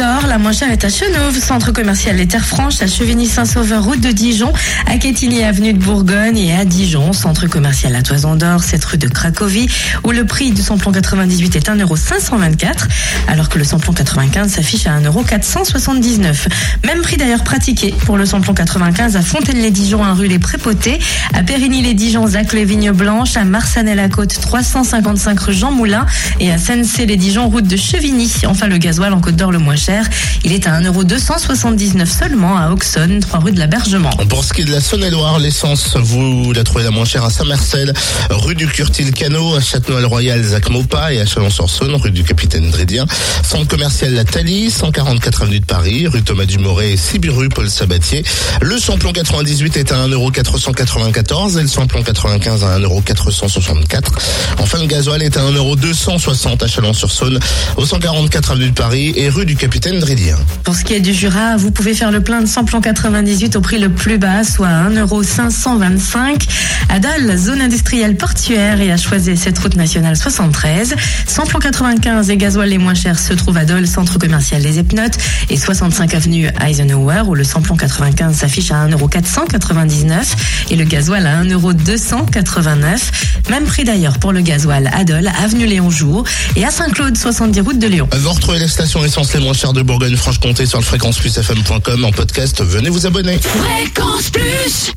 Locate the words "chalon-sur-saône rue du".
41.26-42.22